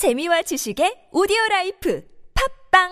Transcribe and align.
재미와 0.00 0.40
지식의 0.40 1.08
오디오 1.12 1.36
라이프 1.50 2.02
팟빵! 2.70 2.88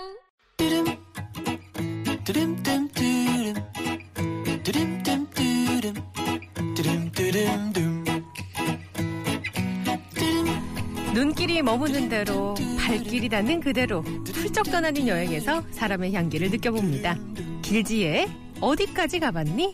눈길이 11.15 11.63
머무는 11.63 12.11
대로 12.11 12.55
발길이 12.79 13.31
닿는 13.31 13.61
그대로 13.61 14.03
훌쩍 14.03 14.65
떠나는 14.65 15.09
여행에서 15.09 15.63
사람의 15.71 16.13
향기를 16.13 16.51
느껴봅니다. 16.51 17.17
길지에 17.63 18.29
어디까지 18.61 19.21
가봤니? 19.21 19.73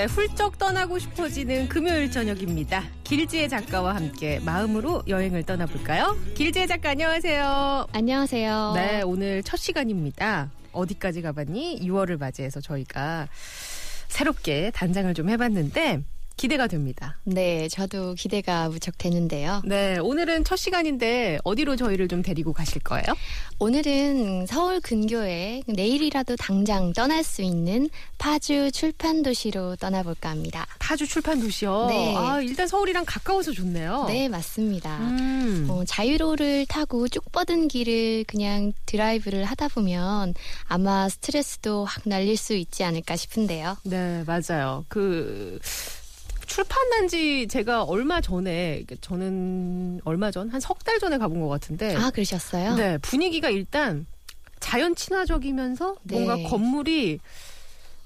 네, 0.00 0.06
훌쩍 0.06 0.56
떠나고 0.56 0.98
싶어지는 0.98 1.68
금요일 1.68 2.10
저녁입니다. 2.10 2.84
길지의 3.04 3.50
작가와 3.50 3.94
함께 3.94 4.40
마음으로 4.46 5.02
여행을 5.06 5.42
떠나볼까요? 5.42 6.16
길지의 6.34 6.68
작가 6.68 6.88
안녕하세요. 6.92 7.88
안녕하세요. 7.92 8.72
네, 8.76 9.02
오늘 9.02 9.42
첫 9.42 9.58
시간입니다. 9.58 10.52
어디까지 10.72 11.20
가봤니? 11.20 11.80
6월을 11.82 12.18
맞이해서 12.18 12.62
저희가 12.62 13.28
새롭게 14.08 14.70
단장을 14.70 15.12
좀 15.12 15.28
해봤는데 15.28 16.02
기대가 16.40 16.66
됩니다. 16.68 17.18
네, 17.24 17.68
저도 17.68 18.14
기대가 18.14 18.70
무척 18.70 18.96
되는데요. 18.96 19.60
네, 19.62 19.98
오늘은 19.98 20.44
첫 20.44 20.56
시간인데 20.56 21.36
어디로 21.44 21.76
저희를 21.76 22.08
좀 22.08 22.22
데리고 22.22 22.54
가실 22.54 22.80
거예요? 22.80 23.04
오늘은 23.58 24.46
서울 24.46 24.80
근교에 24.80 25.62
내일이라도 25.66 26.36
당장 26.36 26.94
떠날 26.94 27.24
수 27.24 27.42
있는 27.42 27.90
파주 28.16 28.70
출판 28.72 29.22
도시로 29.22 29.76
떠나볼까 29.76 30.30
합니다. 30.30 30.66
파주 30.78 31.06
출판 31.06 31.40
도시요. 31.40 31.88
네. 31.90 32.16
아, 32.16 32.40
일단 32.40 32.66
서울이랑 32.66 33.04
가까워서 33.06 33.52
좋네요. 33.52 34.06
네, 34.08 34.30
맞습니다. 34.30 34.96
음. 34.96 35.66
어, 35.68 35.84
자유로를 35.84 36.64
타고 36.70 37.06
쭉 37.08 37.22
뻗은 37.32 37.68
길을 37.68 38.24
그냥 38.26 38.72
드라이브를 38.86 39.44
하다 39.44 39.68
보면 39.68 40.32
아마 40.64 41.06
스트레스도 41.10 41.84
확 41.84 42.04
날릴 42.06 42.38
수 42.38 42.54
있지 42.54 42.82
않을까 42.82 43.16
싶은데요. 43.16 43.76
네, 43.84 44.24
맞아요. 44.26 44.86
그 44.88 45.58
출판한 46.64 47.08
지 47.08 47.46
제가 47.48 47.84
얼마 47.84 48.20
전에 48.20 48.84
저는 49.00 50.00
얼마 50.04 50.30
전 50.30 50.50
한 50.50 50.60
석 50.60 50.84
달 50.84 50.98
전에 50.98 51.16
가본 51.16 51.40
것 51.40 51.48
같은데 51.48 51.96
아, 51.96 52.10
그러셨어요? 52.10 52.74
네, 52.76 52.98
분위기가 52.98 53.48
일단 53.48 54.04
자연 54.60 54.94
친화적이면서 54.94 55.96
네. 56.02 56.14
뭔가 56.20 56.48
건물이 56.48 57.18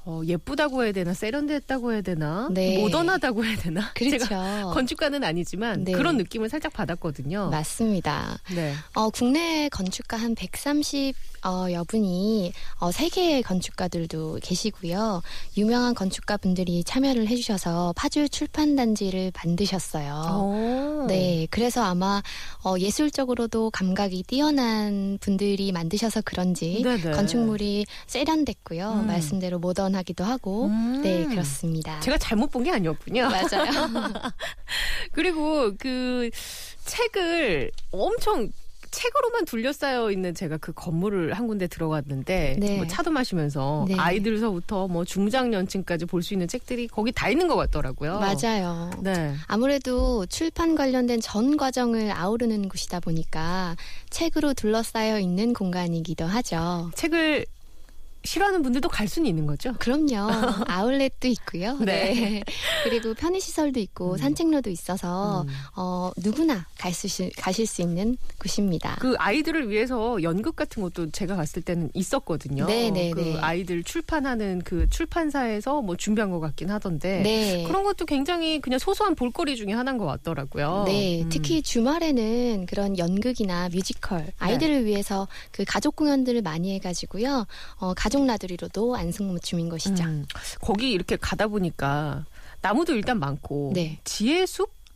어, 0.06 0.20
예쁘다고 0.26 0.84
해야 0.84 0.92
되나 0.92 1.14
세련됐다고 1.14 1.92
해야 1.92 2.02
되나 2.02 2.48
네. 2.50 2.78
모던하다고 2.78 3.44
해야 3.44 3.56
되나 3.56 3.90
그렇죠. 3.96 4.18
제가 4.26 4.70
건축가는 4.74 5.24
아니지만 5.24 5.84
네. 5.84 5.92
그런 5.92 6.16
느낌을 6.18 6.50
살짝 6.50 6.72
받았거든요. 6.74 7.48
맞습니다. 7.50 8.38
네. 8.54 8.74
어, 8.94 9.08
국내 9.08 9.68
건축가 9.70 10.16
한 10.16 10.34
130 10.34 11.14
어, 11.44 11.70
여분이 11.70 12.52
어, 12.80 12.90
세계의 12.90 13.42
건축가들도 13.42 14.40
계시고요. 14.42 15.22
유명한 15.56 15.94
건축가 15.94 16.36
분들이 16.36 16.82
참여를 16.84 17.28
해주셔서 17.28 17.92
파주 17.96 18.28
출판단지를 18.28 19.32
만드셨어요. 19.34 21.04
오. 21.04 21.06
네, 21.06 21.46
그래서 21.50 21.82
아마 21.82 22.22
어, 22.64 22.76
예술적으로도 22.78 23.70
감각이 23.70 24.24
뛰어난 24.26 25.18
분들이 25.20 25.72
만드셔서 25.72 26.22
그런지 26.24 26.82
네네. 26.82 27.10
건축물이 27.12 27.86
세련됐고요. 28.06 29.00
음. 29.02 29.06
말씀대로 29.06 29.58
모던 29.58 29.93
하기도 29.94 30.24
하고, 30.24 30.66
음. 30.66 31.00
네 31.02 31.24
그렇습니다. 31.26 32.00
제가 32.00 32.18
잘못 32.18 32.50
본 32.50 32.64
게 32.64 32.70
아니었군요. 32.70 33.28
맞아요. 33.28 33.70
그리고 35.12 35.72
그 35.78 36.30
책을 36.84 37.70
엄청 37.90 38.50
책으로만 38.90 39.44
둘러싸여 39.44 40.12
있는 40.12 40.34
제가 40.36 40.56
그 40.58 40.72
건물을 40.72 41.32
한 41.32 41.48
군데 41.48 41.66
들어갔는데 41.66 42.56
네. 42.60 42.76
뭐 42.76 42.86
차도 42.86 43.10
마시면서 43.10 43.86
네. 43.88 43.96
아이들서부터 43.98 44.86
뭐 44.86 45.04
중장년층까지 45.04 46.06
볼 46.06 46.22
수 46.22 46.32
있는 46.32 46.46
책들이 46.46 46.86
거기 46.86 47.10
다 47.10 47.28
있는 47.28 47.48
것 47.48 47.56
같더라고요. 47.56 48.20
맞아요. 48.20 48.90
네. 49.02 49.34
아무래도 49.48 50.24
출판 50.26 50.76
관련된 50.76 51.20
전 51.20 51.56
과정을 51.56 52.12
아우르는 52.12 52.68
곳이다 52.68 53.00
보니까 53.00 53.74
책으로 54.10 54.54
둘러싸여 54.54 55.18
있는 55.18 55.54
공간이기도 55.54 56.24
하죠. 56.26 56.92
책을 56.94 57.46
싫어하는 58.24 58.62
분들도 58.62 58.88
갈 58.88 59.06
수는 59.06 59.28
있는 59.28 59.46
거죠. 59.46 59.74
그럼요. 59.78 60.30
아울렛도 60.66 61.28
있고요. 61.28 61.76
네. 61.78 62.14
네. 62.14 62.44
그리고 62.82 63.14
편의시설도 63.14 63.78
있고 63.80 64.16
산책로도 64.16 64.70
있어서 64.70 65.42
음. 65.42 65.48
어, 65.76 66.10
누구나 66.16 66.66
갈 66.78 66.92
수, 66.92 67.08
가실 67.36 67.66
수 67.66 67.82
있는 67.82 68.16
곳입니다. 68.38 68.96
그 69.00 69.14
아이들을 69.18 69.68
위해서 69.68 70.22
연극 70.22 70.56
같은 70.56 70.82
것도 70.82 71.10
제가 71.10 71.36
갔을 71.36 71.62
때는 71.62 71.90
있었거든요. 71.92 72.66
네, 72.66 72.90
네, 72.90 73.10
그 73.10 73.20
네. 73.20 73.36
아이들 73.40 73.82
출판하는 73.84 74.62
그 74.64 74.88
출판사에서 74.88 75.82
뭐 75.82 75.96
준비한 75.96 76.30
것 76.30 76.40
같긴 76.40 76.70
하던데 76.70 77.22
네. 77.22 77.64
그런 77.66 77.84
것도 77.84 78.06
굉장히 78.06 78.60
그냥 78.60 78.78
소소한 78.78 79.14
볼거리 79.14 79.56
중에 79.56 79.72
하나인 79.72 79.98
것 79.98 80.06
같더라고요. 80.06 80.84
네, 80.86 81.22
음. 81.22 81.28
특히 81.28 81.60
주말에는 81.60 82.66
그런 82.66 82.96
연극이나 82.96 83.68
뮤지컬 83.68 84.32
아이들을 84.38 84.86
위해서 84.86 85.28
그 85.50 85.64
가족 85.66 85.96
공연들을 85.96 86.40
많이 86.42 86.74
해가지고요. 86.74 87.46
어, 87.76 87.94
가족 87.94 88.13
나들이로도 88.20 88.96
안성맞춤인 88.96 89.68
것이죠. 89.68 90.04
음, 90.04 90.26
거기 90.60 90.90
이렇게 90.92 91.16
가다 91.16 91.48
보니까 91.48 92.24
나무도 92.62 92.94
일단 92.94 93.18
많고 93.18 93.72
네. 93.74 93.98
지혜 94.04 94.46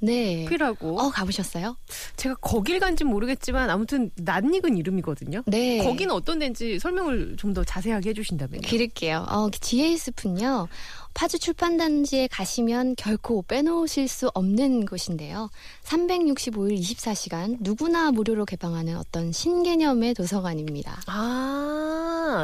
네. 0.00 0.44
숲이라고 0.44 1.00
어 1.00 1.10
가보셨어요? 1.10 1.76
제가 2.16 2.36
거길 2.36 2.78
간지 2.78 3.02
모르겠지만 3.02 3.68
아무튼 3.68 4.10
낯익은 4.16 4.76
이름이거든요. 4.76 5.42
네. 5.46 5.78
거기는 5.84 6.14
어떤 6.14 6.38
데인지 6.38 6.78
설명을 6.78 7.34
좀 7.36 7.52
더 7.52 7.64
자세하게 7.64 8.10
해주신다면요. 8.10 8.60
드릴게요. 8.62 9.26
어, 9.28 9.48
지혜의 9.50 9.96
숲은요. 9.96 10.68
파주 11.14 11.38
출판단지에 11.40 12.28
가시면 12.28 12.94
결코 12.96 13.42
빼놓으실 13.42 14.06
수 14.06 14.30
없는 14.34 14.86
곳인데요. 14.86 15.50
365일 15.82 16.78
24시간 16.78 17.56
누구나 17.60 18.12
무료로 18.12 18.44
개방하는 18.44 18.96
어떤 18.98 19.32
신개념의 19.32 20.14
도서관입니다. 20.14 21.00
아, 21.06 21.77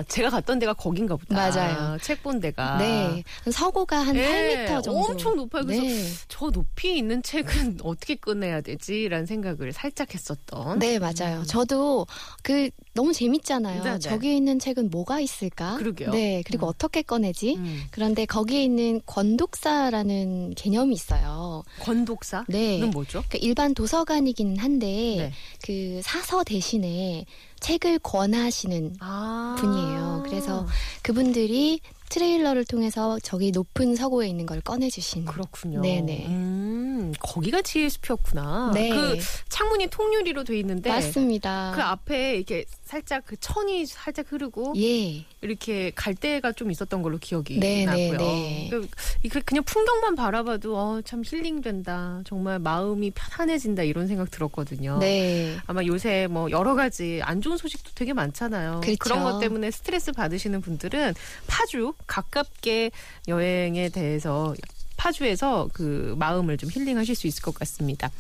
제가 0.09 0.31
갔던 0.31 0.59
데가 0.59 0.73
거긴가 0.75 1.17
보다. 1.17 1.35
맞아요. 1.37 1.99
책 2.01 2.23
본 2.23 2.41
데가. 2.41 2.79
네. 2.79 3.23
서고가 3.51 3.99
한 3.99 4.15
네, 4.15 4.67
8m 4.67 4.83
정도. 4.83 5.01
엄청 5.01 5.37
높아요. 5.37 5.65
그래서 5.65 5.83
네. 5.83 6.05
저 6.29 6.49
높이에 6.51 6.97
있는 6.97 7.23
책은 7.23 7.79
어떻게 7.85 8.15
꺼내야 8.15 8.61
되지라는 8.63 9.27
생각을 9.27 9.73
살짝 9.73 10.15
했었던. 10.15 10.79
네, 10.79 10.99
맞아요. 10.99 11.43
저도 11.47 12.07
그 12.43 12.71
너무 12.95 13.13
재밌잖아요. 13.13 13.83
네, 13.83 13.91
네. 13.93 13.99
저기에 13.99 14.37
있는 14.37 14.59
책은 14.59 14.91
뭐가 14.91 15.21
있을까? 15.21 15.77
그러게요. 15.79 16.11
네, 16.11 16.43
그리고 16.47 16.67
음. 16.67 16.69
어떻게 16.69 17.03
꺼내지? 17.03 17.57
음. 17.57 17.83
그런데 17.91 18.25
거기에 18.25 18.63
있는 18.63 19.01
권독사라는 19.05 20.55
개념이 20.55 20.95
있어요. 20.95 21.65
권독사? 21.81 22.45
네. 22.49 22.79
는 22.79 22.91
뭐죠? 22.91 23.25
그러니까 23.29 23.39
일반 23.41 23.75
도서관이기는 23.75 24.59
한데 24.59 24.87
네. 24.87 25.33
그 25.65 26.01
사서 26.05 26.45
대신에 26.45 27.27
책을 27.61 27.99
권하시는 27.99 28.97
아. 29.01 29.57
분이에요. 29.59 30.23
그래서 30.27 30.67
그분들이 31.03 31.81
트레일러를 32.11 32.65
통해서 32.65 33.19
저기 33.21 33.51
높은 33.51 33.97
서고에 33.97 34.29
있는 34.29 34.47
걸 34.47 34.61
꺼내주신. 34.61 35.25
그렇군요. 35.25 35.81
네네. 35.81 36.27
음, 36.27 36.84
거기가 37.19 37.63
지혜 37.63 37.89
숲이었구나. 37.89 38.73
네. 38.75 38.91
그 38.91 39.19
창문이 39.49 39.89
통유리로 39.89 40.45
돼 40.45 40.59
있는데 40.59 40.91
맞습니다. 40.91 41.73
그 41.75 41.83
앞에 41.83 42.37
이렇게 42.37 42.65
살짝 42.85 43.25
그 43.27 43.37
천이 43.39 43.87
살짝 43.87 44.31
흐르고 44.31 44.75
예. 44.77 45.25
이렇게 45.41 45.91
갈대가 45.95 46.53
좀 46.53 46.71
있었던 46.71 47.03
걸로 47.03 47.19
기억이 47.19 47.59
네, 47.59 47.85
네, 47.85 48.11
나고요. 48.11 48.19
네. 48.19 48.69
그, 48.71 48.89
이게 49.23 49.41
그냥 49.41 49.65
풍경만 49.65 50.15
바라봐도 50.15 50.77
어, 50.77 51.01
참 51.03 51.23
힐링된다. 51.25 52.23
정말 52.25 52.59
마음이 52.59 53.11
편안해진다 53.13 53.83
이런 53.83 54.07
생각 54.07 54.31
들었거든요. 54.31 54.99
네. 54.99 55.57
아마 55.67 55.83
요새 55.85 56.27
뭐 56.31 56.51
여러 56.51 56.75
가지 56.75 57.21
안 57.23 57.41
좋은 57.41 57.57
소식도 57.57 57.93
되게 57.95 58.13
많잖아요. 58.13 58.81
그렇죠. 58.83 59.09
런것 59.09 59.41
때문에 59.41 59.71
스트레스 59.71 60.13
받으시는 60.13 60.61
분들은 60.61 61.15
파주 61.47 61.95
가깝게 62.07 62.91
여행에 63.29 63.89
대해서 63.89 64.55
파주에서 64.97 65.69
그 65.73 66.15
마음을 66.19 66.57
좀 66.57 66.71
힐링하실 66.71 67.15
수 67.15 67.27
있을 67.27 67.43
것 67.43 67.55
같습니다. 67.55 68.11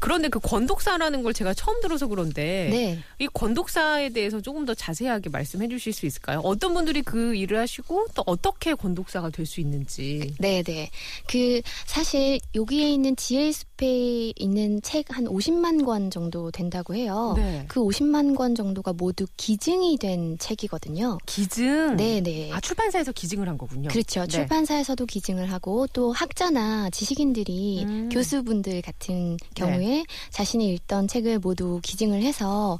그런데 0.00 0.28
그 0.28 0.40
권독사라는 0.40 1.22
걸 1.22 1.34
제가 1.34 1.54
처음 1.54 1.80
들어서 1.80 2.06
그런데 2.08 2.68
네. 2.70 2.98
이 3.18 3.28
권독사에 3.28 4.08
대해서 4.10 4.40
조금 4.40 4.64
더 4.64 4.74
자세하게 4.74 5.30
말씀해 5.30 5.68
주실 5.68 5.92
수 5.92 6.06
있을까요? 6.06 6.40
어떤 6.42 6.74
분들이 6.74 7.02
그 7.02 7.34
일을 7.34 7.58
하시고 7.58 8.06
또 8.14 8.22
어떻게 8.26 8.74
권독사가 8.74 9.30
될 9.30 9.42
수 9.46 9.60
있는지. 9.60 10.34
네, 10.38 10.62
네. 10.62 10.88
그 11.26 11.60
사실 11.84 12.38
여기에 12.54 12.88
있는 12.90 13.16
지혜의 13.16 13.52
숲에 13.52 14.32
있는 14.36 14.80
책 14.82 15.02
한 15.12 15.24
50만 15.26 15.84
권 15.84 16.10
정도 16.10 16.50
된다고 16.50 16.94
해요. 16.94 17.34
네. 17.36 17.64
그 17.68 17.80
50만 17.80 18.36
권 18.36 18.54
정도가 18.54 18.92
모두 18.94 19.26
기증이 19.36 19.98
된 19.98 20.38
책이거든요. 20.38 21.18
기증. 21.26 21.96
네, 21.96 22.20
네. 22.20 22.50
아 22.52 22.60
출판사에서 22.60 23.12
기증을 23.12 23.48
한 23.48 23.58
거군요. 23.58 23.88
그렇죠. 23.88 24.22
네. 24.22 24.28
출판사에서도 24.28 25.04
기증을 25.06 25.50
하고 25.52 25.86
또 25.92 26.12
학자나 26.22 26.88
지식인들이 26.90 27.82
음. 27.84 28.08
교수분들 28.08 28.80
같은 28.82 29.36
경우에 29.56 30.04
자신이 30.30 30.72
읽던 30.74 31.08
책을 31.08 31.40
모두 31.40 31.80
기증을 31.82 32.22
해서 32.22 32.78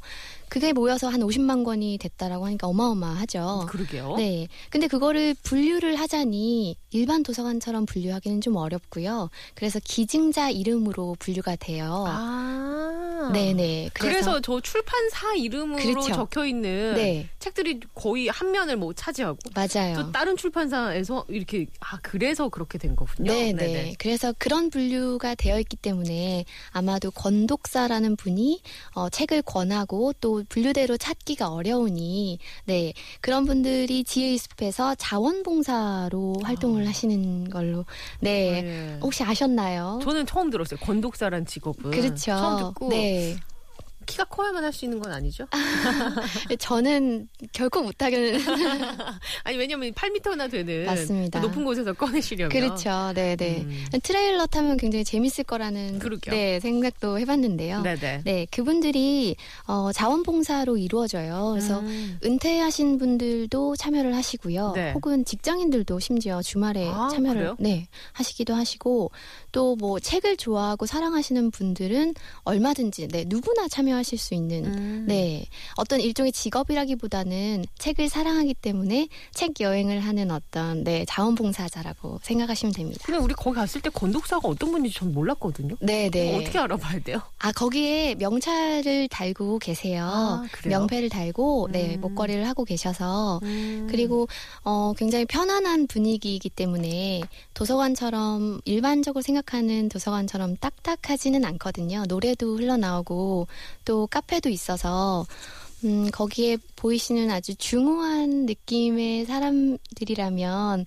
그게 0.53 0.71
모여서 0.71 1.07
한 1.07 1.21
50만 1.21 1.65
권이 1.65 1.97
됐다라고 1.97 2.45
하니까 2.45 2.67
어마어마하죠. 2.67 3.65
그러게요. 3.69 4.17
네. 4.17 4.47
근데 4.69 4.85
그거를 4.85 5.33
분류를 5.41 5.95
하자니 5.95 6.77
일반 6.91 7.23
도서관처럼 7.23 7.87
분류하기는 7.87 8.39
좀 8.39 8.57
어렵고요. 8.57 9.31
그래서 9.55 9.79
기증자 9.83 10.51
이름으로 10.51 11.15
분류가 11.17 11.55
돼요. 11.55 12.05
아. 12.07 13.31
네네. 13.31 13.89
그래서, 13.93 14.41
저 14.41 14.59
출판사 14.59 15.33
이름으로 15.33 15.81
그렇죠. 15.81 16.13
적혀 16.13 16.45
있는 16.45 16.95
네. 16.95 17.29
책들이 17.39 17.79
거의 17.95 18.27
한 18.27 18.51
면을 18.51 18.75
뭐 18.75 18.93
차지하고 18.93 19.37
맞아요. 19.55 19.95
또 19.95 20.11
다른 20.11 20.35
출판사에서 20.35 21.25
이렇게 21.29 21.67
아 21.79 21.97
그래서 22.01 22.49
그렇게 22.49 22.77
된 22.77 22.95
거군요. 22.95 23.31
네, 23.31 23.53
네 23.53 23.65
네. 23.65 23.73
네. 23.73 23.95
그래서 23.97 24.33
그런 24.37 24.69
분류가 24.69 25.35
되어 25.35 25.59
있기 25.59 25.77
때문에 25.77 26.45
아마도 26.71 27.11
권독사라는 27.11 28.17
분이 28.17 28.61
어, 28.95 29.09
책을 29.09 29.41
권하고 29.43 30.13
또 30.19 30.42
분류대로 30.49 30.97
찾기가 30.97 31.51
어려우니 31.51 32.39
네 32.65 32.93
그런 33.21 33.45
분들이 33.45 34.03
지혜의 34.03 34.37
숲에서 34.37 34.95
자원봉사로 34.95 36.35
활동을 36.43 36.87
하시는 36.87 37.49
걸로 37.49 37.85
네 38.19 38.61
네. 38.61 38.99
혹시 39.01 39.23
아셨나요? 39.23 39.99
저는 40.03 40.25
처음 40.25 40.49
들었어요. 40.49 40.79
권독사란 40.79 41.45
직업은 41.45 41.91
그렇죠. 41.91 42.15
처음 42.15 42.57
듣고 42.57 42.89
네. 42.89 43.35
키가 44.05 44.25
커야만 44.25 44.63
할 44.63 44.73
수 44.73 44.85
있는 44.85 44.99
건 44.99 45.11
아니죠? 45.11 45.45
저는 46.59 47.27
결코 47.51 47.81
못하겠는. 47.83 48.39
아니 49.43 49.57
왜냐면 49.57 49.91
8m나 49.93 50.49
되는 50.49 50.85
맞습니다. 50.85 51.39
그 51.39 51.45
높은 51.45 51.63
곳에서 51.63 51.93
꺼내시려면 51.93 52.49
그렇죠. 52.49 53.11
네, 53.13 53.35
네. 53.35 53.61
음. 53.61 53.85
트레일러 54.01 54.47
타면 54.47 54.77
굉장히 54.77 55.03
재밌을 55.03 55.43
거라는 55.43 55.99
그러게요. 55.99 56.33
네, 56.33 56.59
생각도 56.59 57.19
해봤는데요. 57.19 57.81
네네. 57.81 58.21
네, 58.25 58.47
그분들이 58.49 59.35
어, 59.67 59.91
자원봉사로 59.93 60.77
이루어져요. 60.77 61.51
그래서 61.51 61.79
음. 61.81 62.17
은퇴하신 62.25 62.97
분들도 62.97 63.75
참여를 63.75 64.15
하시고요. 64.15 64.71
네. 64.73 64.91
혹은 64.93 65.23
직장인들도 65.25 65.99
심지어 65.99 66.41
주말에 66.41 66.87
아, 66.87 67.09
참여를 67.11 67.41
그래요? 67.41 67.55
네, 67.59 67.87
하시기도 68.13 68.55
하시고 68.55 69.11
또 69.51 69.73
뭐 69.83 69.99
책을 69.99 70.37
좋아하고 70.37 70.85
사랑하시는 70.85 71.51
분들은 71.51 72.13
얼마든지 72.43 73.07
네, 73.07 73.25
누구나 73.27 73.67
참여 73.67 73.92
하실 73.95 74.17
수 74.17 74.33
있는 74.33 74.65
음. 74.65 75.05
네. 75.07 75.45
어떤 75.75 75.99
일종의 75.99 76.31
직업이라기보다는 76.31 77.65
책을 77.77 78.09
사랑하기 78.09 78.53
때문에 78.55 79.07
책 79.33 79.59
여행을 79.59 79.99
하는 79.99 80.31
어떤 80.31 80.83
네, 80.83 81.05
자원봉사자라고 81.07 82.19
생각하시면 82.23 82.73
됩니다. 82.73 83.01
근데 83.05 83.19
우리 83.19 83.33
거기 83.33 83.55
갔을 83.55 83.81
때 83.81 83.89
권독사가 83.89 84.47
어떤 84.47 84.71
분인지 84.71 84.97
전 84.97 85.13
몰랐거든요. 85.13 85.75
네, 85.79 86.09
네. 86.09 86.37
어떻게 86.39 86.59
알아봐야 86.59 86.99
돼요? 86.99 87.21
아, 87.39 87.51
거기에 87.51 88.15
명찰을 88.15 89.07
달고 89.09 89.59
계세요. 89.59 90.03
아? 90.05 90.43
명패를 90.65 91.09
달고 91.09 91.69
네, 91.71 91.95
음. 91.95 92.01
목걸이를 92.01 92.47
하고 92.47 92.65
계셔서 92.65 93.39
음. 93.43 93.87
그리고 93.89 94.27
어, 94.63 94.93
굉장히 94.97 95.25
편안한 95.25 95.87
분위기이기 95.87 96.49
때문에 96.49 97.21
도서관처럼 97.53 98.61
일반적으로 98.65 99.21
생각하는 99.21 99.89
도서관처럼 99.89 100.57
딱딱하지는 100.57 101.45
않거든요. 101.45 102.03
노래도 102.07 102.57
흘러나오고 102.57 103.47
또 103.85 104.07
카페도 104.07 104.49
있어서 104.49 105.25
음, 105.83 106.09
거기에 106.11 106.57
보이시는 106.75 107.29
아주 107.29 107.55
중후한 107.55 108.45
느낌의 108.45 109.25
사람들이라면 109.25 110.85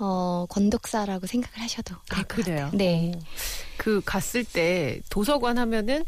어, 0.00 0.46
권독사라고 0.48 1.26
생각을 1.26 1.60
하셔도 1.60 1.94
될아것 2.10 2.28
그래요. 2.28 2.70
네. 2.74 3.12
어. 3.14 3.20
그 3.76 4.00
갔을 4.04 4.44
때 4.44 5.00
도서관 5.08 5.58
하면은 5.58 6.04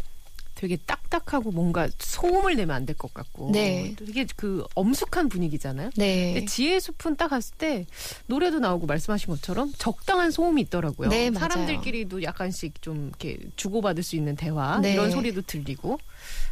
되게 0.56 0.76
딱딱하고 0.78 1.50
뭔가 1.52 1.86
소음을 1.98 2.56
내면 2.56 2.74
안 2.74 2.86
될 2.86 2.96
것 2.96 3.12
같고 3.12 3.50
네. 3.52 3.94
되게 3.98 4.26
그 4.36 4.64
엄숙한 4.74 5.28
분위기잖아요. 5.28 5.90
네. 5.96 6.32
근데 6.32 6.46
지혜 6.46 6.80
숲은 6.80 7.16
딱 7.16 7.28
갔을 7.28 7.54
때 7.56 7.84
노래도 8.26 8.58
나오고 8.58 8.86
말씀하신 8.86 9.28
것처럼 9.28 9.72
적당한 9.76 10.30
소음이 10.30 10.62
있더라고요. 10.62 11.10
네. 11.10 11.30
사람들끼리도 11.30 12.22
약간씩 12.22 12.80
좀 12.80 13.08
이렇게 13.08 13.38
주고받을 13.56 14.02
수 14.02 14.16
있는 14.16 14.34
대화 14.34 14.80
네. 14.80 14.94
이런 14.94 15.10
소리도 15.10 15.42
들리고 15.42 15.98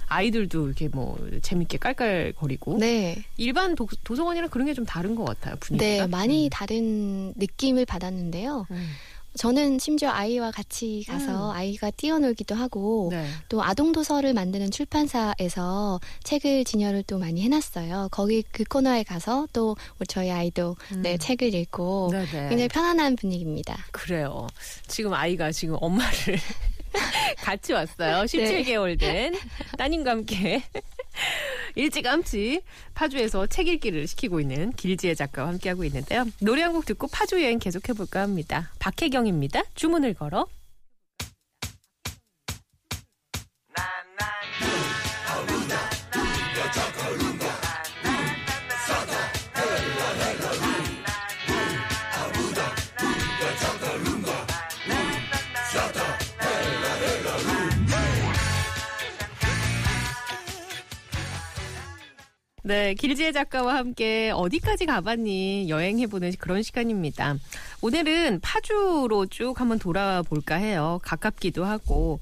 아이들도 0.08 0.66
이렇게 0.66 0.88
뭐 0.88 1.16
재밌게 1.40 1.78
깔깔거리고 1.78 2.76
네. 2.78 3.24
일반 3.38 3.74
도, 3.74 3.88
도서관이랑 4.04 4.50
그런 4.50 4.66
게 4.66 4.74
좀 4.74 4.84
다른 4.84 5.14
것 5.14 5.24
같아요 5.24 5.54
분위기가. 5.60 5.88
네, 6.02 6.06
많이 6.08 6.48
음. 6.48 6.50
다른 6.50 7.32
느낌을 7.36 7.86
받았는데요. 7.86 8.66
음. 8.70 8.88
저는 9.36 9.78
심지어 9.78 10.10
아이와 10.10 10.50
같이 10.52 11.04
가서 11.08 11.50
음. 11.50 11.56
아이가 11.56 11.90
뛰어놀기도 11.90 12.54
하고 12.54 13.08
네. 13.10 13.26
또 13.48 13.62
아동 13.62 13.92
도서를 13.92 14.32
만드는 14.32 14.70
출판사에서 14.70 16.00
책을 16.22 16.64
진열을 16.64 17.02
또 17.04 17.18
많이 17.18 17.42
해놨어요. 17.42 18.08
거기 18.10 18.42
그 18.52 18.64
코너에 18.64 19.02
가서 19.02 19.48
또 19.52 19.76
우리 19.98 20.06
저희 20.06 20.30
아이도 20.30 20.76
네 21.02 21.12
음. 21.12 21.18
책을 21.18 21.54
읽고 21.54 22.10
네네. 22.12 22.48
굉장히 22.48 22.68
편안한 22.68 23.16
분위기입니다. 23.16 23.76
그래요. 23.90 24.46
지금 24.86 25.12
아이가 25.14 25.50
지금 25.50 25.76
엄마를 25.80 26.38
같이 27.42 27.72
왔어요. 27.72 28.24
네. 28.24 28.64
17개월 28.64 28.98
된 28.98 29.34
따님과 29.76 30.12
함께 30.12 30.62
일찌감치 31.76 32.62
파주에서 32.94 33.46
책 33.46 33.68
읽기를 33.68 34.06
시키고 34.06 34.40
있는 34.40 34.72
길지혜 34.72 35.14
작가와 35.14 35.48
함께하고 35.48 35.84
있는데요. 35.84 36.24
노래 36.40 36.62
한 36.62 36.74
곡 36.74 36.86
듣고 36.86 37.06
파주 37.06 37.40
여행 37.42 37.58
계속해볼까 37.60 38.20
합니다. 38.20 38.72
박혜경입니다. 38.80 39.62
주문을 39.74 40.14
걸어. 40.14 40.46
네, 62.66 62.94
길지혜 62.94 63.32
작가와 63.32 63.74
함께 63.76 64.30
어디까지 64.34 64.86
가봤니 64.86 65.68
여행해보는 65.68 66.32
그런 66.38 66.62
시간입니다. 66.62 67.36
오늘은 67.82 68.40
파주로 68.40 69.26
쭉 69.26 69.60
한번 69.60 69.78
돌아볼까 69.78 70.54
해요. 70.54 70.98
가깝기도 71.02 71.66
하고 71.66 72.20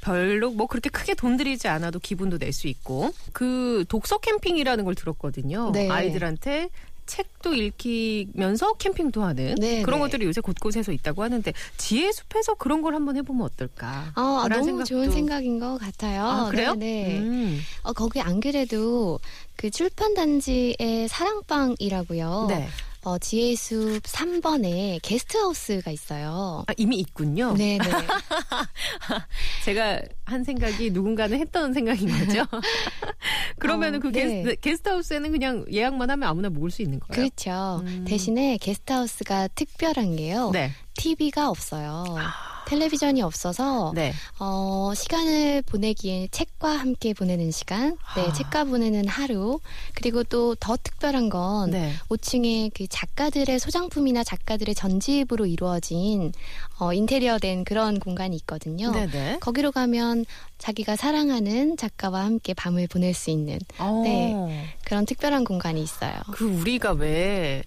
별로 0.00 0.52
뭐 0.52 0.68
그렇게 0.68 0.90
크게 0.90 1.14
돈 1.14 1.36
들이지 1.36 1.66
않아도 1.66 1.98
기분도 1.98 2.38
낼 2.38 2.52
수 2.52 2.68
있고 2.68 3.10
그 3.32 3.84
독서 3.88 4.18
캠핑이라는 4.18 4.84
걸 4.84 4.94
들었거든요. 4.94 5.72
네. 5.72 5.88
아이들한테 5.88 6.68
책도 7.06 7.54
읽히면서 7.54 8.74
캠핑도 8.74 9.22
하는 9.22 9.54
네, 9.56 9.82
그런 9.82 9.98
네. 9.98 10.04
것들이 10.06 10.26
요새 10.26 10.40
곳곳에서 10.40 10.92
있다고 10.92 11.22
하는데 11.22 11.52
지혜 11.76 12.12
숲에서 12.12 12.54
그런 12.54 12.82
걸 12.82 12.94
한번 12.94 13.16
해보면 13.16 13.42
어떨까? 13.46 14.12
아, 14.14 14.46
라는 14.48 14.66
너무 14.66 14.84
좋은 14.84 15.08
생각도- 15.08 15.12
생각인 15.12 15.58
것 15.58 15.78
같아요. 15.78 16.24
아, 16.24 16.48
그래요? 16.50 16.74
네. 16.74 17.04
네. 17.08 17.18
음. 17.18 17.60
어, 17.82 17.92
거기 17.92 18.20
안 18.20 18.40
그래도 18.40 19.18
그 19.56 19.70
출판 19.70 20.14
단지의 20.14 21.08
사랑방이라고요. 21.08 22.46
네. 22.48 22.68
어, 23.02 23.18
지혜의 23.18 23.56
숲 23.56 24.02
3번에 24.02 24.98
게스트하우스가 25.02 25.90
있어요. 25.90 26.64
아, 26.66 26.72
이미 26.76 26.98
있군요. 26.98 27.54
네 27.54 27.78
네. 27.78 27.84
제가 29.64 30.02
한 30.24 30.44
생각이 30.44 30.90
누군가는 30.90 31.38
했던 31.38 31.72
생각인 31.72 32.08
거죠. 32.08 32.44
그러면은 33.58 33.98
어, 33.98 34.02
그 34.02 34.12
네. 34.12 34.42
게스트, 34.42 34.60
게스트하우스에는 34.60 35.32
그냥 35.32 35.64
예약만 35.72 36.10
하면 36.10 36.28
아무나 36.28 36.50
묵을 36.50 36.70
수 36.70 36.82
있는 36.82 37.00
거예요. 37.00 37.28
그렇죠. 37.28 37.82
음. 37.86 38.04
대신에 38.06 38.58
게스트하우스가 38.58 39.48
특별한 39.48 40.16
게요. 40.16 40.50
네. 40.52 40.70
TV가 40.94 41.48
없어요. 41.48 42.04
아, 42.18 42.49
텔레비전이 42.66 43.22
없어서 43.22 43.92
네. 43.94 44.12
어, 44.38 44.92
시간을 44.94 45.62
보내기에 45.62 46.28
책과 46.30 46.70
함께 46.70 47.12
보내는 47.14 47.50
시간, 47.50 47.96
네, 48.14 48.22
아. 48.22 48.32
책과 48.32 48.64
보내는 48.64 49.08
하루, 49.08 49.58
그리고 49.94 50.22
또 50.24 50.50
더 50.60 50.76
특별한 50.76 51.28
건 51.30 51.70
네. 51.70 51.92
5층에 52.08 52.70
그 52.74 52.86
작가들의 52.86 53.58
소장품이나 53.58 54.24
작가들의 54.24 54.74
전집으로 54.74 55.46
이루어진 55.46 56.32
어, 56.78 56.92
인테리어된 56.92 57.64
그런 57.64 57.98
공간이 57.98 58.36
있거든요. 58.36 58.92
네네. 58.92 59.38
거기로 59.40 59.72
가면 59.72 60.24
자기가 60.58 60.96
사랑하는 60.96 61.76
작가와 61.76 62.24
함께 62.24 62.54
밤을 62.54 62.86
보낼 62.88 63.14
수 63.14 63.30
있는 63.30 63.58
네. 64.04 64.74
그런 64.84 65.06
특별한 65.06 65.44
공간이 65.44 65.82
있어요. 65.82 66.12
그 66.32 66.44
우리가 66.44 66.92
왜 66.92 67.62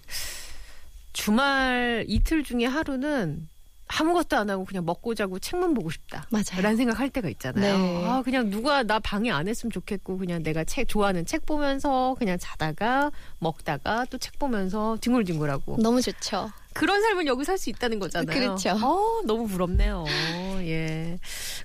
주말 1.12 2.04
이틀 2.08 2.44
중에 2.44 2.66
하루는 2.66 3.48
아무것도 3.98 4.36
안 4.36 4.50
하고 4.50 4.64
그냥 4.64 4.84
먹고 4.84 5.14
자고 5.14 5.38
책만 5.38 5.74
보고 5.74 5.90
싶다. 5.90 6.26
맞아요. 6.30 6.62
라는 6.62 6.76
생각 6.76 6.98
할 6.98 7.10
때가 7.10 7.28
있잖아요. 7.28 7.78
네. 7.78 8.04
아, 8.06 8.22
그냥 8.22 8.50
누가 8.50 8.82
나 8.82 8.98
방해 8.98 9.30
안 9.30 9.46
했으면 9.48 9.70
좋겠고, 9.70 10.18
그냥 10.18 10.42
내가 10.42 10.64
책, 10.64 10.88
좋아하는 10.88 11.24
책 11.26 11.46
보면서 11.46 12.14
그냥 12.18 12.36
자다가 12.40 13.10
먹다가 13.38 14.04
또 14.06 14.18
책 14.18 14.38
보면서 14.38 14.96
뒹굴뒹굴하고. 15.00 15.76
너무 15.80 16.00
좋죠. 16.00 16.50
그런 16.74 17.00
삶을 17.00 17.26
여기 17.26 17.44
살 17.44 17.54
수 17.56 17.70
있다는 17.70 18.00
거잖아요. 18.00 18.36
그렇죠. 18.36 18.70
어, 18.82 19.22
너무 19.24 19.46
부럽네요. 19.46 20.04
예. 20.62 21.18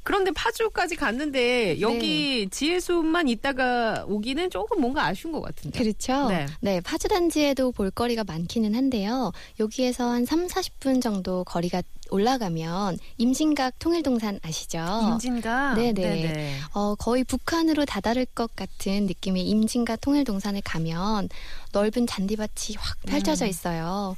그런데 0.03 0.29
파주까지 0.31 0.95
갔는데 0.95 1.81
여기 1.81 2.45
네. 2.45 2.49
지혜숲만 2.49 3.27
있다가 3.27 4.05
오기는 4.07 4.51
조금 4.51 4.79
뭔가 4.79 5.05
아쉬운 5.05 5.33
것 5.33 5.41
같은데. 5.41 5.79
그렇죠. 5.79 6.27
네. 6.29 6.45
네. 6.61 6.79
파주 6.79 7.07
단지에도 7.07 7.71
볼거리가 7.71 8.23
많기는 8.23 8.75
한데요. 8.75 9.31
여기에서 9.59 10.09
한 10.11 10.25
3, 10.25 10.45
40분 10.45 11.01
정도 11.01 11.43
거리가 11.43 11.81
올라가면 12.11 12.97
임진각 13.17 13.79
통일동산 13.79 14.39
아시죠? 14.43 14.79
임진가. 15.13 15.73
네네. 15.75 16.55
어, 16.73 16.95
거의 16.95 17.23
북한으로 17.23 17.85
다다를 17.85 18.25
것 18.25 18.55
같은 18.55 19.05
느낌의 19.07 19.47
임진각 19.47 20.01
통일동산에 20.01 20.61
가면 20.63 21.29
넓은 21.71 22.07
잔디밭이 22.07 22.77
확 22.77 22.97
펼쳐져 23.05 23.45
음. 23.45 23.49
있어요. 23.49 24.15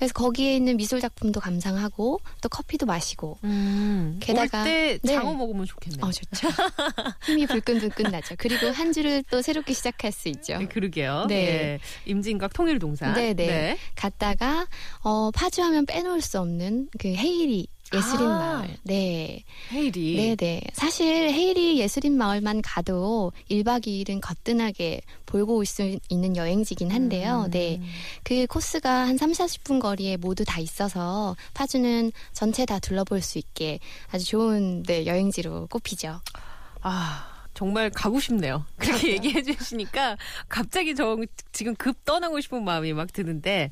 그래서 0.00 0.14
거기에 0.14 0.56
있는 0.56 0.78
미술 0.78 0.98
작품도 0.98 1.40
감상하고 1.40 2.20
또 2.40 2.48
커피도 2.48 2.86
마시고 2.86 3.36
음. 3.44 4.18
게다가- 4.22 4.60
올때 4.60 4.98
네. 5.02 5.12
장어 5.14 5.34
먹으면 5.34 5.66
좋겠네요. 5.66 6.06
어 6.06 6.10
좋죠. 6.10 6.48
힘이 7.26 7.46
불끈불끈 7.46 8.10
나죠. 8.10 8.34
그리고 8.38 8.68
한 8.68 8.94
주를 8.94 9.22
또 9.30 9.42
새롭게 9.42 9.74
시작할 9.74 10.10
수 10.10 10.28
있죠. 10.28 10.56
네, 10.56 10.64
그러게요. 10.66 11.26
네. 11.28 11.34
예. 11.34 11.78
임진각 12.06 12.54
통일동산. 12.54 13.12
네네. 13.12 13.76
갔다가 13.94 14.66
어, 15.02 15.30
파주하면 15.32 15.84
빼놓을 15.84 16.22
수 16.22 16.40
없는 16.40 16.88
그 16.98 17.08
헤이리 17.08 17.66
예술인 17.92 18.26
아. 18.26 18.38
마을. 18.58 18.76
네. 18.84 19.42
헤이리. 19.72 20.36
네네. 20.36 20.62
사실 20.74 21.06
헤이리 21.30 21.78
예술인 21.80 22.16
마을만 22.16 22.62
가도 22.62 23.32
1박 23.50 23.84
2일은 23.86 24.20
거뜬하게 24.20 25.00
볼고 25.26 25.56
올 25.56 25.66
수 25.66 25.98
있는 26.08 26.36
여행지긴 26.36 26.90
한데요. 26.90 27.44
음. 27.46 27.50
네. 27.50 27.80
그 28.24 28.46
코스가 28.46 28.90
한 29.08 29.16
3, 29.16 29.32
40분 29.32 29.80
거리에 29.80 30.16
모두 30.16 30.44
다 30.44 30.60
있어서 30.60 31.36
파주는 31.54 32.12
전체 32.32 32.64
다 32.66 32.78
둘러볼 32.78 33.22
수 33.22 33.38
있게 33.38 33.78
아주 34.10 34.24
좋은 34.26 34.82
네, 34.84 35.06
여행지로 35.06 35.66
꼽히죠. 35.68 36.20
아. 36.82 37.26
정말 37.52 37.90
가고 37.90 38.20
싶네요. 38.20 38.64
그렇게 38.78 39.12
얘기해 39.14 39.42
주시니까 39.42 40.16
갑자기 40.48 40.94
저 40.94 41.16
지금 41.52 41.74
급 41.74 42.04
떠나고 42.04 42.40
싶은 42.40 42.64
마음이 42.64 42.92
막 42.94 43.12
드는데 43.12 43.70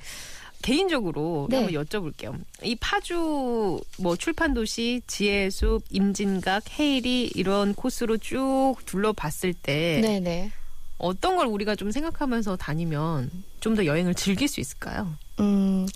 개인적으로 0.62 1.46
네. 1.50 1.56
한번 1.56 1.74
여쭤볼게요. 1.84 2.38
이 2.62 2.74
파주 2.76 3.80
뭐 3.98 4.16
출판 4.16 4.54
도시, 4.54 5.00
지혜숲, 5.06 5.84
임진각, 5.90 6.78
헤이리 6.78 7.32
이런 7.34 7.74
코스로 7.74 8.16
쭉 8.18 8.76
둘러봤을 8.86 9.54
때 9.54 10.00
네네. 10.02 10.50
어떤 10.98 11.36
걸 11.36 11.46
우리가 11.46 11.76
좀 11.76 11.90
생각하면서 11.92 12.56
다니면 12.56 13.30
좀 13.60 13.76
더 13.76 13.84
여행을 13.86 14.14
즐길 14.14 14.48
수 14.48 14.60
있을까요? 14.60 15.14
음, 15.40 15.86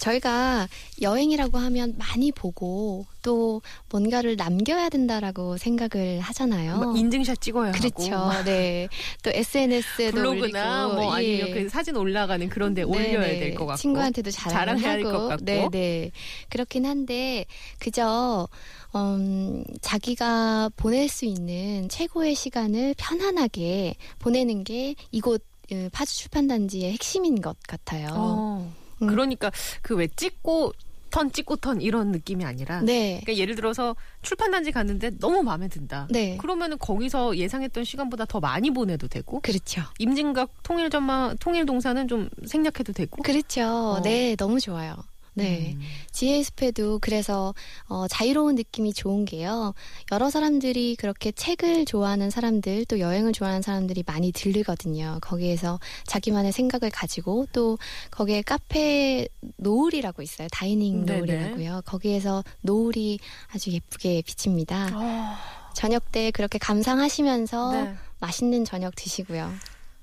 저희가 0.00 0.66
여행이라고 1.02 1.58
하면 1.58 1.94
많이 1.98 2.32
보고 2.32 3.06
또 3.22 3.60
뭔가를 3.90 4.36
남겨야 4.36 4.88
된다라고 4.88 5.58
생각을 5.58 6.20
하잖아요. 6.20 6.78
막 6.78 6.98
인증샷 6.98 7.40
찍어야 7.40 7.72
그렇죠. 7.72 8.14
하고 8.14 8.44
네. 8.44 8.88
또 9.22 9.30
SNS에도 9.30 10.16
블로그나 10.16 10.86
올리고 10.86 11.00
뭐 11.02 11.12
아니면 11.12 11.48
예. 11.48 11.52
그 11.52 11.68
사진 11.68 11.96
올라가는 11.96 12.48
그런 12.48 12.72
데 12.72 12.82
올려야 12.82 13.20
네네. 13.20 13.38
될것 13.38 13.66
같고 13.66 13.78
친구한테도 13.78 14.30
자랑해야 14.30 14.94
될. 14.94 15.02
것 15.04 15.28
같고. 15.28 15.44
네 15.44 15.68
네. 15.70 16.10
그렇긴 16.48 16.86
한데 16.86 17.44
그저 17.78 18.48
음, 18.96 19.64
자기가 19.82 20.70
보낼 20.76 21.08
수 21.08 21.26
있는 21.26 21.88
최고의 21.88 22.34
시간을 22.34 22.94
편안하게 22.96 23.96
보내는 24.18 24.64
게 24.64 24.94
이곳 25.10 25.44
어, 25.72 25.88
파주 25.92 26.16
출판단지의 26.16 26.92
핵심인 26.92 27.40
것 27.40 27.56
같아요. 27.68 28.08
어, 28.12 28.74
음. 29.02 29.06
그러니까 29.06 29.50
그 29.82 29.94
왜 29.94 30.06
찍고 30.08 30.72
턴 31.10 31.32
찍고 31.32 31.56
턴 31.56 31.80
이런 31.80 32.12
느낌이 32.12 32.44
아니라 32.44 32.82
네. 32.82 33.20
그러니까 33.24 33.42
예를 33.42 33.56
들어서 33.56 33.96
출판단지 34.22 34.70
갔는데 34.70 35.10
너무 35.18 35.42
마음에 35.42 35.66
든다. 35.66 36.06
네. 36.08 36.36
그러면은 36.36 36.78
거기서 36.78 37.36
예상했던 37.36 37.82
시간보다 37.82 38.26
더 38.26 38.38
많이 38.38 38.70
보내도 38.70 39.08
되고 39.08 39.40
그렇죠. 39.40 39.82
임진각 39.98 40.62
통일점마 40.62 41.34
통일동산은 41.40 42.06
좀 42.06 42.30
생략해도 42.46 42.92
되고. 42.92 43.20
그렇죠. 43.24 43.62
어. 43.62 44.00
네, 44.02 44.36
너무 44.36 44.60
좋아요. 44.60 44.94
네. 45.34 45.74
음. 45.76 45.80
지혜 46.10 46.42
숲에도 46.42 46.98
그래서 47.00 47.54
어, 47.88 48.06
자유로운 48.08 48.54
느낌이 48.56 48.92
좋은 48.92 49.24
게요. 49.24 49.74
여러 50.12 50.30
사람들이 50.30 50.96
그렇게 50.96 51.32
책을 51.32 51.84
좋아하는 51.84 52.30
사람들 52.30 52.84
또 52.86 52.98
여행을 52.98 53.32
좋아하는 53.32 53.62
사람들이 53.62 54.02
많이 54.06 54.32
들르거든요. 54.32 55.18
거기에서 55.22 55.78
자기만의 56.06 56.52
생각을 56.52 56.90
가지고 56.90 57.46
또 57.52 57.78
거기에 58.10 58.42
카페 58.42 59.28
노을이라고 59.56 60.22
있어요. 60.22 60.48
다이닝 60.52 61.06
네네. 61.06 61.18
노을이라고요. 61.18 61.82
거기에서 61.84 62.42
노을이 62.62 63.18
아주 63.54 63.70
예쁘게 63.70 64.22
비칩니다. 64.26 64.88
아, 64.92 65.38
저녁 65.74 66.10
때 66.12 66.30
그렇게 66.32 66.58
감상하시면서 66.58 67.72
네. 67.72 67.94
맛있는 68.18 68.64
저녁 68.64 68.94
드시고요. 68.96 69.52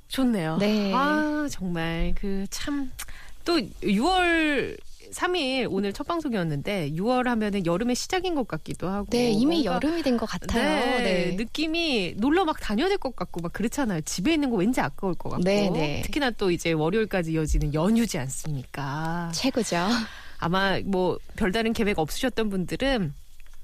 좋네요. 0.07 0.57
네. 0.57 0.93
아, 0.93 1.47
정말 1.51 2.13
그 2.15 2.45
참 2.49 2.91
또 3.43 3.57
6월 3.81 4.77
3일 5.11 5.67
오늘 5.71 5.93
첫 5.93 6.05
방송이었는데 6.07 6.91
6월 6.91 7.23
하면은 7.25 7.65
여름의 7.65 7.95
시작인 7.95 8.35
것 8.35 8.47
같기도 8.47 8.87
하고. 8.89 9.07
네, 9.09 9.29
이미 9.31 9.65
여름이 9.65 10.03
된 10.03 10.17
것 10.17 10.25
같아요. 10.25 10.63
네, 10.63 11.03
네. 11.31 11.35
느낌이 11.35 12.15
놀러 12.17 12.45
막 12.45 12.59
다녀야 12.59 12.87
될 12.89 12.97
것 12.97 13.15
같고 13.15 13.41
막 13.41 13.53
그렇잖아요. 13.53 14.01
집에 14.01 14.33
있는 14.33 14.49
거 14.49 14.57
왠지 14.57 14.81
아까울 14.81 15.13
것 15.15 15.29
같고. 15.29 15.43
네, 15.43 15.69
네. 15.69 16.01
특히나 16.05 16.31
또 16.31 16.51
이제 16.51 16.71
월요일까지 16.71 17.31
이어지는 17.33 17.73
연휴지 17.73 18.17
않습니까? 18.17 19.31
최고죠. 19.33 19.87
아마 20.39 20.79
뭐 20.85 21.17
별다른 21.35 21.73
계획 21.73 21.99
없으셨던 21.99 22.49
분들은 22.49 23.13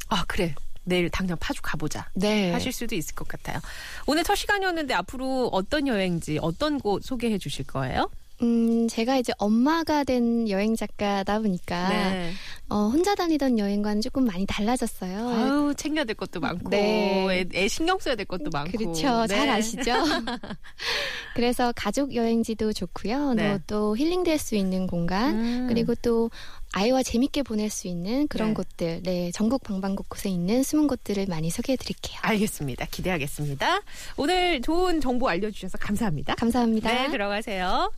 아 0.09 0.23
그래 0.27 0.53
내일 0.85 1.09
당장 1.09 1.37
파주 1.39 1.61
가보자 1.61 2.09
네. 2.13 2.51
하실 2.51 2.71
수도 2.71 2.93
있을 2.95 3.15
것 3.15 3.27
같아요. 3.27 3.59
오늘 4.05 4.23
첫 4.23 4.35
시간이었는데 4.35 4.93
앞으로 4.93 5.49
어떤 5.53 5.87
여행지 5.87 6.37
어떤 6.41 6.79
곳 6.79 7.03
소개해 7.03 7.37
주실 7.37 7.65
거예요? 7.65 8.09
음, 8.43 8.87
제가 8.87 9.17
이제 9.17 9.33
엄마가 9.37 10.03
된 10.03 10.49
여행 10.49 10.75
작가다 10.75 11.39
보니까 11.39 11.89
네. 11.89 12.31
어, 12.69 12.87
혼자 12.87 13.15
다니던 13.15 13.59
여행과는 13.59 14.01
조금 14.01 14.25
많이 14.25 14.45
달라졌어요. 14.45 15.29
아유 15.29 15.73
챙겨야 15.77 16.03
될 16.03 16.15
것도 16.15 16.39
많고 16.39 16.69
네. 16.69 17.27
애, 17.29 17.45
애 17.53 17.67
신경 17.67 17.97
써야 17.99 18.15
될 18.15 18.25
것도 18.25 18.49
많고 18.51 18.77
그렇죠. 18.77 19.21
네. 19.21 19.27
잘 19.27 19.49
아시죠? 19.49 19.93
그래서 21.35 21.71
가족 21.75 22.13
여행지도 22.15 22.73
좋고요. 22.73 23.33
네. 23.33 23.59
또, 23.67 23.93
또 23.93 23.97
힐링될 23.97 24.37
수 24.37 24.55
있는 24.55 24.87
공간 24.87 25.35
음. 25.35 25.65
그리고 25.69 25.95
또 25.95 26.29
아이와 26.73 27.03
재밌게 27.03 27.43
보낼 27.43 27.69
수 27.69 27.87
있는 27.87 28.27
그런 28.27 28.49
네. 28.49 28.53
곳들, 28.55 29.03
네 29.03 29.31
전국 29.31 29.63
방방곳곳에 29.63 30.29
있는 30.29 30.63
숨은 30.63 30.87
곳들을 30.87 31.27
많이 31.27 31.49
소개해 31.49 31.77
드릴게요. 31.77 32.19
알겠습니다. 32.23 32.87
기대하겠습니다. 32.87 33.81
오늘 34.17 34.61
좋은 34.61 34.99
정보 34.99 35.29
알려주셔서 35.29 35.77
감사합니다. 35.77 36.35
감사합니다. 36.35 36.91
네, 36.91 37.11
들어가세요. 37.11 37.91